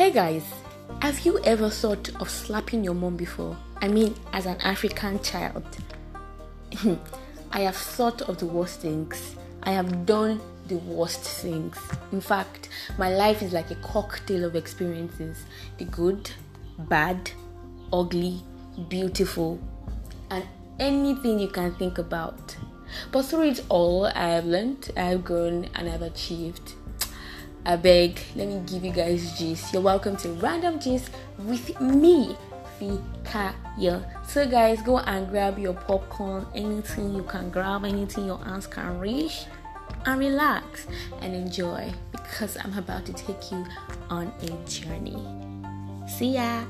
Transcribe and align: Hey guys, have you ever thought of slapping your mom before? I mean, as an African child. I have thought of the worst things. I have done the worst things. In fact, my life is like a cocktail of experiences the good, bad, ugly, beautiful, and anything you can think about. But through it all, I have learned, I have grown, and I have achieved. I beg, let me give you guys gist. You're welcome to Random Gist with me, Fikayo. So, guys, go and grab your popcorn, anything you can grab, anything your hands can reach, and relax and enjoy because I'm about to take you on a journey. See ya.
Hey 0.00 0.10
guys, 0.10 0.44
have 1.02 1.26
you 1.26 1.40
ever 1.44 1.68
thought 1.68 2.08
of 2.22 2.30
slapping 2.30 2.82
your 2.82 2.94
mom 2.94 3.18
before? 3.18 3.54
I 3.82 3.88
mean, 3.88 4.14
as 4.32 4.46
an 4.46 4.56
African 4.62 5.22
child. 5.22 5.62
I 7.52 7.60
have 7.60 7.76
thought 7.76 8.22
of 8.22 8.38
the 8.38 8.46
worst 8.46 8.80
things. 8.80 9.36
I 9.62 9.72
have 9.72 10.06
done 10.06 10.40
the 10.68 10.78
worst 10.78 11.20
things. 11.20 11.76
In 12.12 12.22
fact, 12.22 12.70
my 12.96 13.14
life 13.14 13.42
is 13.42 13.52
like 13.52 13.70
a 13.70 13.74
cocktail 13.74 14.46
of 14.46 14.56
experiences 14.56 15.44
the 15.76 15.84
good, 15.84 16.30
bad, 16.78 17.30
ugly, 17.92 18.42
beautiful, 18.88 19.60
and 20.30 20.44
anything 20.78 21.38
you 21.38 21.48
can 21.48 21.74
think 21.74 21.98
about. 21.98 22.56
But 23.12 23.26
through 23.26 23.48
it 23.50 23.64
all, 23.68 24.06
I 24.06 24.30
have 24.30 24.46
learned, 24.46 24.92
I 24.96 25.02
have 25.10 25.24
grown, 25.24 25.68
and 25.74 25.88
I 25.88 25.92
have 25.92 26.00
achieved. 26.00 26.72
I 27.66 27.76
beg, 27.76 28.18
let 28.36 28.48
me 28.48 28.62
give 28.66 28.84
you 28.84 28.92
guys 28.92 29.38
gist. 29.38 29.72
You're 29.72 29.82
welcome 29.82 30.16
to 30.18 30.30
Random 30.30 30.80
Gist 30.80 31.10
with 31.38 31.78
me, 31.78 32.34
Fikayo. 32.78 34.02
So, 34.26 34.48
guys, 34.48 34.80
go 34.80 34.98
and 34.98 35.28
grab 35.28 35.58
your 35.58 35.74
popcorn, 35.74 36.46
anything 36.54 37.14
you 37.14 37.22
can 37.22 37.50
grab, 37.50 37.84
anything 37.84 38.26
your 38.26 38.38
hands 38.38 38.66
can 38.66 38.98
reach, 38.98 39.44
and 40.06 40.18
relax 40.18 40.86
and 41.20 41.34
enjoy 41.34 41.92
because 42.12 42.56
I'm 42.56 42.76
about 42.78 43.04
to 43.06 43.12
take 43.12 43.52
you 43.52 43.66
on 44.08 44.32
a 44.42 44.68
journey. 44.68 45.20
See 46.08 46.34
ya. 46.34 46.64